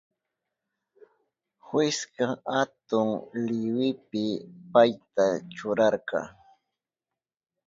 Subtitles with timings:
[1.65, 2.25] Jueska
[2.59, 3.09] atun
[3.47, 4.23] liwipi
[4.71, 6.19] payta churarka.